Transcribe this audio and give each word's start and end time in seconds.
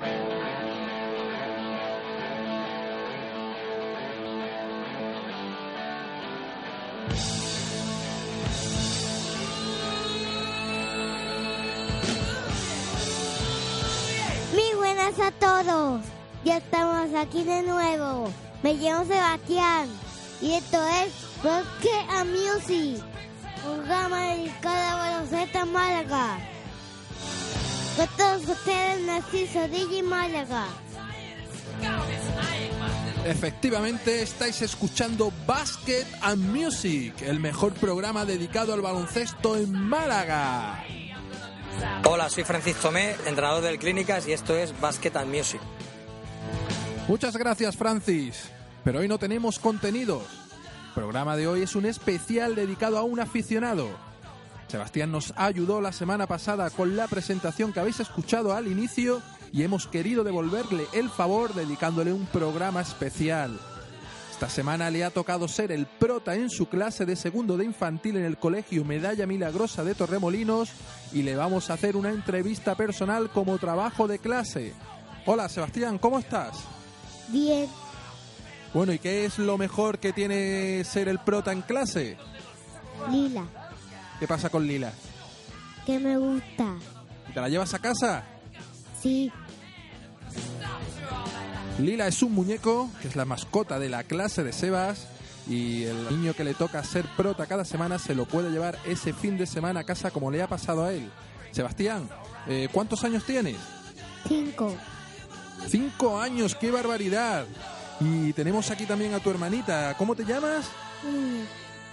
Muy 0.00 0.08
buenas 14.78 15.18
a 15.20 15.30
todos. 15.32 16.00
Ya 16.44 16.56
estamos 16.56 17.14
aquí 17.14 17.44
de 17.44 17.62
nuevo. 17.62 18.32
Me 18.62 18.74
llamo 18.74 19.04
Sebastián 19.04 19.88
y 20.40 20.52
esto 20.52 20.78
es 21.04 21.12
Bosque 21.42 21.90
a 22.08 22.24
Music, 22.24 23.02
un 23.66 23.74
programa 23.74 24.34
dedicado 24.34 24.76
a 24.76 24.94
baloncesto 24.96 25.58
en 25.58 25.72
Málaga. 25.72 26.38
Con 27.96 28.08
todos 28.16 28.48
ustedes, 28.48 29.00
Narciso 29.02 29.68
Digi 29.68 30.02
Málaga. 30.02 30.66
Efectivamente, 33.24 34.22
estáis 34.22 34.62
escuchando 34.62 35.32
Basket 35.46 36.06
and 36.22 36.42
Music, 36.50 37.14
el 37.22 37.38
mejor 37.38 37.74
programa 37.74 38.24
dedicado 38.24 38.72
al 38.72 38.80
baloncesto 38.80 39.56
en 39.56 39.72
Málaga. 39.72 40.84
Hola, 42.04 42.28
soy 42.30 42.44
Francis 42.44 42.76
Tomé, 42.76 43.14
entrenador 43.26 43.62
del 43.62 43.78
Clínicas 43.78 44.26
y 44.26 44.32
esto 44.32 44.56
es 44.56 44.78
Basket 44.80 45.16
and 45.16 45.34
Music. 45.34 45.60
Muchas 47.08 47.36
gracias, 47.36 47.76
Francis. 47.76 48.50
Pero 48.84 49.00
hoy 49.00 49.08
no 49.08 49.18
tenemos 49.18 49.58
contenidos. 49.58 50.22
El 50.88 50.94
programa 50.94 51.36
de 51.36 51.46
hoy 51.46 51.62
es 51.62 51.76
un 51.76 51.86
especial 51.86 52.54
dedicado 52.54 52.98
a 52.98 53.02
un 53.02 53.20
aficionado. 53.20 53.88
Sebastián 54.70 55.10
nos 55.10 55.34
ayudó 55.36 55.80
la 55.80 55.92
semana 55.92 56.28
pasada 56.28 56.70
con 56.70 56.96
la 56.96 57.08
presentación 57.08 57.72
que 57.72 57.80
habéis 57.80 57.98
escuchado 57.98 58.54
al 58.54 58.68
inicio 58.68 59.20
y 59.52 59.64
hemos 59.64 59.88
querido 59.88 60.22
devolverle 60.22 60.86
el 60.92 61.10
favor 61.10 61.52
dedicándole 61.54 62.12
un 62.12 62.24
programa 62.26 62.80
especial. 62.80 63.58
Esta 64.30 64.48
semana 64.48 64.88
le 64.88 65.02
ha 65.02 65.10
tocado 65.10 65.48
ser 65.48 65.72
el 65.72 65.86
prota 65.86 66.36
en 66.36 66.48
su 66.50 66.68
clase 66.68 67.04
de 67.04 67.16
segundo 67.16 67.56
de 67.56 67.64
infantil 67.64 68.16
en 68.16 68.24
el 68.24 68.38
Colegio 68.38 68.84
Medalla 68.84 69.26
Milagrosa 69.26 69.82
de 69.82 69.96
Torremolinos 69.96 70.70
y 71.12 71.22
le 71.22 71.34
vamos 71.34 71.68
a 71.68 71.74
hacer 71.74 71.96
una 71.96 72.10
entrevista 72.10 72.76
personal 72.76 73.28
como 73.30 73.58
trabajo 73.58 74.06
de 74.06 74.20
clase. 74.20 74.72
Hola 75.26 75.48
Sebastián, 75.48 75.98
¿cómo 75.98 76.20
estás? 76.20 76.56
Bien, 77.28 77.68
Bueno, 78.72 78.92
¿y 78.92 79.00
qué 79.00 79.24
es 79.24 79.36
lo 79.40 79.58
mejor 79.58 79.98
que 79.98 80.12
tiene 80.12 80.84
ser 80.84 81.08
el 81.08 81.18
prota 81.18 81.50
en 81.50 81.62
clase? 81.62 82.16
Lila, 83.10 83.44
¿Qué 84.20 84.28
pasa 84.28 84.48
con 84.50 84.66
Lila? 84.66 84.92
que 85.86 85.98
me 85.98 86.16
gusta. 86.18 86.76
¿Te 87.34 87.40
la 87.40 87.48
llevas 87.48 87.72
a 87.74 87.78
casa? 87.80 88.22
Sí, 89.02 89.32
Lila 91.78 92.06
es 92.06 92.22
un 92.22 92.32
muñeco 92.34 92.90
que 93.00 93.08
es 93.08 93.16
la 93.16 93.24
mascota 93.24 93.78
de 93.78 93.88
la 93.88 94.04
clase 94.04 94.44
de 94.44 94.52
Sebas 94.52 95.06
y 95.48 95.84
el 95.84 96.10
niño 96.10 96.34
que 96.34 96.44
le 96.44 96.52
toca 96.54 96.84
ser 96.84 97.06
prota 97.16 97.46
cada 97.46 97.64
semana 97.64 97.98
se 97.98 98.14
lo 98.14 98.26
puede 98.26 98.50
llevar 98.50 98.78
ese 98.84 99.12
fin 99.14 99.38
de 99.38 99.46
semana 99.46 99.80
a 99.80 99.84
casa 99.84 100.10
como 100.10 100.30
le 100.30 100.42
ha 100.42 100.46
pasado 100.48 100.84
a 100.84 100.92
él. 100.92 101.10
Sebastián, 101.52 102.08
eh, 102.46 102.68
¿cuántos 102.70 103.02
años 103.04 103.24
tienes? 103.24 103.56
cinco. 104.28 104.76
Cinco 105.66 106.20
años, 106.20 106.54
qué 106.54 106.70
barbaridad. 106.70 107.46
Y 108.00 108.32
tenemos 108.34 108.70
aquí 108.70 108.86
también 108.86 109.14
a 109.14 109.20
tu 109.20 109.30
hermanita. 109.30 109.94
¿Cómo 109.96 110.14
te 110.14 110.24
llamas? 110.24 110.66
Mm, 111.02 111.42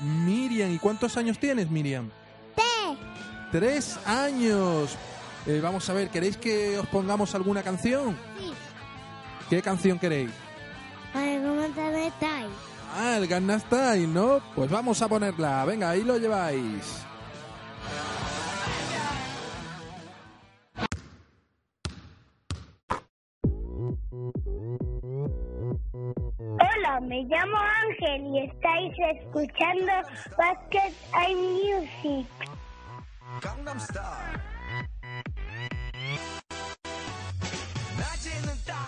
Miriam. 0.00 0.72
¿Y 0.72 0.78
cuántos 0.78 1.16
años 1.16 1.38
tienes, 1.38 1.70
Miriam? 1.70 2.10
Tres 3.50 3.98
años. 4.04 4.96
Eh, 5.46 5.60
vamos 5.62 5.88
a 5.88 5.92
ver, 5.92 6.08
¿queréis 6.08 6.36
que 6.36 6.78
os 6.78 6.86
pongamos 6.86 7.34
alguna 7.34 7.62
canción? 7.62 8.16
Sí. 8.38 8.52
¿Qué 9.48 9.62
canción 9.62 9.98
queréis? 9.98 10.30
Ah, 12.96 13.16
el 13.18 13.26
Gangnam 13.26 13.60
Style, 13.60 14.12
¿no? 14.12 14.40
Pues 14.54 14.70
vamos 14.70 15.00
a 15.02 15.08
ponerla. 15.08 15.64
Venga, 15.64 15.90
ahí 15.90 16.02
lo 16.02 16.18
lleváis. 16.18 17.04
Me 27.06 27.22
llamo 27.24 27.56
Ángel 27.56 28.34
y 28.34 28.38
estáis 28.44 28.92
escuchando 29.18 29.92
Basket 30.36 30.92
and 31.12 31.36
Music. 31.36 32.26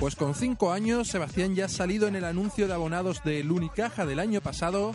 Pues 0.00 0.14
con 0.14 0.34
cinco 0.34 0.70
años, 0.70 1.08
Sebastián 1.08 1.54
ya 1.54 1.64
ha 1.64 1.68
salido 1.68 2.06
en 2.06 2.14
el 2.14 2.24
anuncio 2.24 2.68
de 2.68 2.74
abonados 2.74 3.22
del 3.24 3.50
Unicaja 3.50 4.06
del 4.06 4.20
año 4.20 4.40
pasado. 4.40 4.94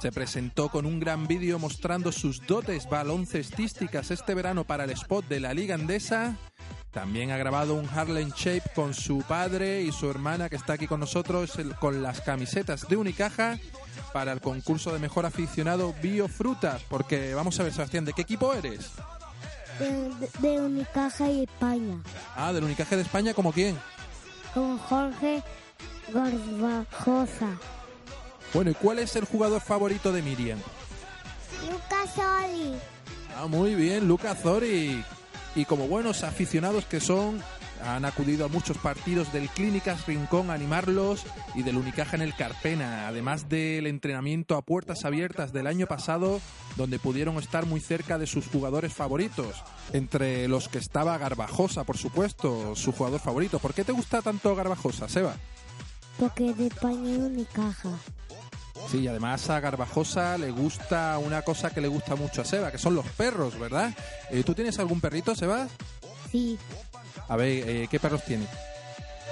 Se 0.00 0.10
presentó 0.10 0.68
con 0.70 0.86
un 0.86 1.00
gran 1.00 1.26
vídeo 1.26 1.58
mostrando 1.58 2.12
sus 2.12 2.46
dotes 2.46 2.88
baloncestísticas 2.88 4.10
este 4.10 4.34
verano 4.34 4.64
para 4.64 4.84
el 4.84 4.90
spot 4.90 5.26
de 5.26 5.40
la 5.40 5.52
Liga 5.52 5.74
Andesa. 5.74 6.36
También 6.92 7.30
ha 7.30 7.36
grabado 7.36 7.74
un 7.74 7.88
Harlem 7.88 8.30
Shape 8.34 8.70
con 8.74 8.94
su 8.94 9.18
padre 9.22 9.82
y 9.82 9.92
su 9.92 10.10
hermana 10.10 10.48
que 10.48 10.56
está 10.56 10.72
aquí 10.72 10.86
con 10.86 11.00
nosotros 11.00 11.56
el- 11.58 11.74
con 11.76 12.02
las 12.02 12.20
camisetas 12.22 12.88
de 12.88 12.96
Unicaja 12.96 13.58
para 14.12 14.32
el 14.32 14.40
concurso 14.40 14.92
de 14.92 14.98
mejor 14.98 15.26
aficionado 15.26 15.94
Biofruta. 16.02 16.78
Porque 16.88 17.34
vamos 17.34 17.60
a 17.60 17.62
ver, 17.62 17.72
Sebastián, 17.72 18.04
¿de 18.04 18.12
qué 18.14 18.22
equipo 18.22 18.52
eres? 18.54 18.90
De, 20.40 20.58
Unicaja 20.60 21.30
y 21.30 21.42
España. 21.44 21.98
Ah, 22.34 22.52
del 22.52 22.64
Unicaje 22.64 22.96
de 22.96 23.02
España, 23.02 23.32
¿como 23.34 23.52
quién? 23.52 23.78
Con 24.54 24.76
Jorge 24.78 25.42
Garbajosa. 26.12 27.56
Bueno, 28.54 28.70
¿y 28.70 28.74
cuál 28.74 28.98
es 28.98 29.14
el 29.14 29.24
jugador 29.26 29.60
favorito 29.60 30.10
de 30.10 30.22
Miriam? 30.22 30.58
Lucas 31.70 32.16
Oli. 32.16 32.74
Ah, 33.36 33.46
muy 33.46 33.74
bien, 33.74 34.08
Lucas 34.08 34.38
Zori. 34.42 35.04
Y 35.54 35.64
como 35.64 35.88
buenos 35.88 36.22
aficionados 36.22 36.84
que 36.84 37.00
son, 37.00 37.42
han 37.84 38.04
acudido 38.04 38.44
a 38.44 38.48
muchos 38.48 38.78
partidos 38.78 39.32
del 39.32 39.48
Clínicas 39.48 40.06
Rincón 40.06 40.50
a 40.50 40.54
animarlos 40.54 41.24
y 41.54 41.62
del 41.62 41.76
Unicaja 41.76 42.16
en 42.16 42.22
el 42.22 42.34
Carpena, 42.34 43.08
además 43.08 43.48
del 43.48 43.86
entrenamiento 43.86 44.56
a 44.56 44.62
puertas 44.62 45.04
abiertas 45.04 45.52
del 45.52 45.66
año 45.66 45.86
pasado, 45.86 46.40
donde 46.76 46.98
pudieron 46.98 47.36
estar 47.36 47.66
muy 47.66 47.80
cerca 47.80 48.18
de 48.18 48.26
sus 48.26 48.46
jugadores 48.48 48.92
favoritos. 48.92 49.62
Entre 49.92 50.48
los 50.48 50.68
que 50.68 50.78
estaba 50.78 51.18
Garbajosa, 51.18 51.84
por 51.84 51.96
supuesto, 51.96 52.74
su 52.76 52.92
jugador 52.92 53.20
favorito. 53.20 53.58
¿Por 53.58 53.74
qué 53.74 53.84
te 53.84 53.92
gusta 53.92 54.22
tanto 54.22 54.54
Garbajosa, 54.54 55.08
Seba? 55.08 55.34
Porque 56.18 56.52
de 56.52 56.66
España 56.66 57.18
Unicaja. 57.18 57.90
Sí, 58.90 58.98
y 59.00 59.08
además 59.08 59.48
a 59.50 59.60
Garbajosa 59.60 60.38
le 60.38 60.50
gusta 60.50 61.18
una 61.18 61.42
cosa 61.42 61.70
que 61.70 61.80
le 61.80 61.88
gusta 61.88 62.14
mucho 62.16 62.42
a 62.42 62.44
Seba, 62.44 62.70
que 62.72 62.78
son 62.78 62.94
los 62.94 63.06
perros, 63.06 63.58
¿verdad? 63.58 63.92
Eh, 64.30 64.42
¿Tú 64.44 64.54
tienes 64.54 64.78
algún 64.78 65.00
perrito, 65.00 65.34
Seba? 65.34 65.68
Sí, 66.30 66.58
A 67.28 67.36
ver, 67.36 67.68
eh, 67.68 67.88
¿qué 67.90 67.98
perros 68.00 68.24
tienes? 68.24 68.48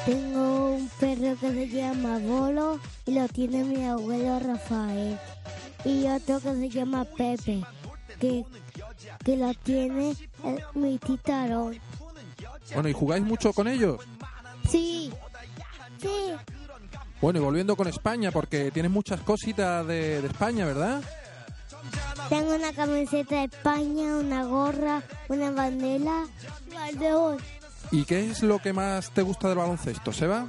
tengo 0.04 0.70
un 0.76 0.88
perro 1.00 1.36
que 1.40 1.50
se 1.50 1.68
llama 1.68 2.18
Bolo 2.18 2.78
y 3.06 3.12
lo 3.14 3.26
tiene 3.28 3.64
mi 3.64 3.84
abuelo 3.86 4.38
Rafael. 4.38 5.18
Y 5.84 6.06
otro 6.06 6.38
que 6.40 6.54
se 6.54 6.68
llama 6.68 7.04
Pepe, 7.04 7.62
que, 8.20 8.44
que 9.24 9.36
lo 9.36 9.52
tiene 9.54 10.10
eh, 10.44 10.58
mi 10.74 10.98
tita 10.98 11.42
Aarón. 11.42 11.78
Bueno, 12.74 12.88
¿y 12.88 12.92
jugáis 12.92 13.24
mucho 13.24 13.52
con 13.52 13.66
ellos? 13.68 14.00
Bueno, 17.20 17.38
y 17.38 17.42
volviendo 17.42 17.76
con 17.76 17.88
España, 17.88 18.30
porque 18.30 18.70
tienes 18.70 18.92
muchas 18.92 19.20
cositas 19.20 19.86
de, 19.86 20.20
de 20.20 20.26
España, 20.28 20.64
¿verdad? 20.66 21.02
tengo 22.28 22.54
una 22.54 22.72
camiseta 22.72 23.36
de 23.36 23.44
España, 23.44 24.16
una 24.16 24.44
gorra, 24.44 25.02
una 25.28 25.50
bandera, 25.52 26.24
balón, 26.74 27.38
¿Y 27.92 28.04
qué 28.04 28.28
es 28.30 28.42
lo 28.42 28.58
que 28.58 28.72
más 28.72 29.10
te 29.10 29.22
gusta 29.22 29.48
del 29.48 29.58
baloncesto, 29.58 30.12
Seba? 30.12 30.48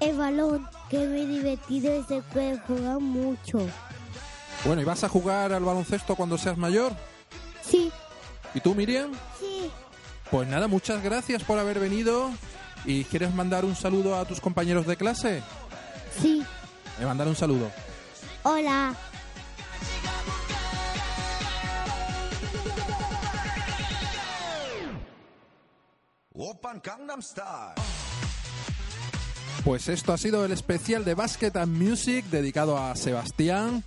el 0.00 0.16
balón, 0.16 0.66
que 0.88 1.02
es 1.02 1.08
muy 1.10 1.26
divertido 1.26 1.94
y 1.94 2.02
se 2.04 2.22
puede 2.22 2.56
jugar 2.60 3.00
mucho. 3.00 3.58
Bueno, 4.64 4.80
¿y 4.80 4.84
vas 4.84 5.04
a 5.04 5.08
jugar 5.08 5.52
al 5.52 5.64
baloncesto 5.64 6.14
cuando 6.16 6.38
seas 6.38 6.56
mayor? 6.56 6.92
Sí, 7.62 7.90
¿Y 8.54 8.60
tú, 8.60 8.74
Miriam? 8.74 9.12
sí. 9.38 9.70
Pues 10.30 10.48
nada, 10.48 10.66
muchas 10.68 11.02
gracias 11.02 11.42
por 11.42 11.58
haber 11.58 11.78
venido. 11.80 12.30
¿Y 12.84 13.04
quieres 13.04 13.34
mandar 13.34 13.64
un 13.64 13.74
saludo 13.74 14.16
a 14.16 14.24
tus 14.24 14.40
compañeros 14.40 14.86
de 14.86 14.96
clase? 14.96 15.42
Le 16.98 17.06
mandaré 17.06 17.30
un 17.30 17.36
saludo. 17.36 17.70
Hola. 18.42 18.94
Pues 29.64 29.88
esto 29.88 30.12
ha 30.12 30.18
sido 30.18 30.44
el 30.44 30.52
especial 30.52 31.04
de 31.04 31.14
Basket 31.14 31.52
and 31.56 31.76
Music 31.76 32.24
dedicado 32.26 32.78
a 32.78 32.94
Sebastián. 32.96 33.84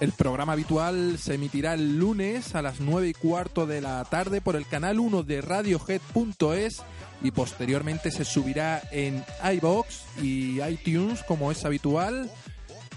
El 0.00 0.12
programa 0.12 0.52
habitual 0.52 1.18
se 1.18 1.34
emitirá 1.34 1.74
el 1.74 1.98
lunes 1.98 2.54
a 2.54 2.62
las 2.62 2.78
9 2.78 3.08
y 3.08 3.14
cuarto 3.14 3.66
de 3.66 3.80
la 3.80 4.04
tarde 4.04 4.40
por 4.40 4.54
el 4.54 4.66
canal 4.66 5.00
1 5.00 5.24
de 5.24 5.40
radiohead.es 5.40 6.82
y 7.20 7.30
posteriormente 7.32 8.12
se 8.12 8.24
subirá 8.24 8.80
en 8.92 9.24
iBox 9.54 10.04
y 10.22 10.62
iTunes 10.62 11.24
como 11.24 11.50
es 11.50 11.64
habitual. 11.64 12.30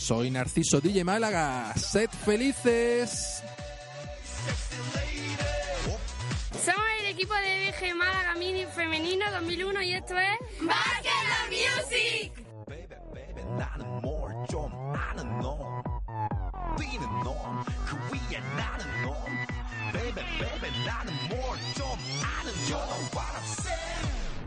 Soy 0.02 0.32
Narciso 0.32 0.82
DJ 0.82 1.04
Málaga. 1.04 1.76
Sed 1.78 2.10
felices. 2.10 3.44
Somos 6.66 6.86
el 7.02 7.06
equipo 7.06 7.36
de 7.36 7.72
DG 7.72 7.96
Málaga 7.96 8.34
Mini 8.34 8.66
Femenino 8.66 9.30
2001 9.32 9.82
y 9.84 9.94
esto 9.94 10.18
es 10.18 10.40
Music. 11.50 12.34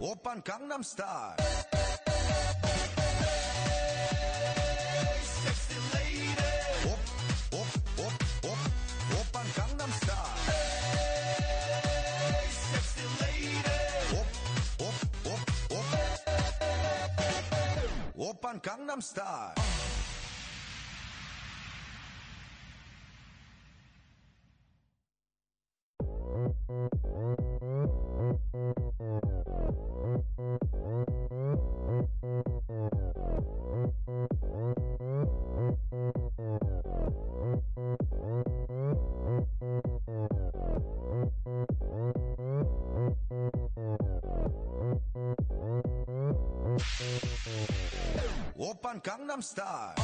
Open 0.00 0.42
Gangnam 0.44 0.82
Style. 0.82 1.83
Gangnam 18.52 19.00
Style. 19.00 19.93
오빤 48.56 49.00
강남스타일 49.02 49.96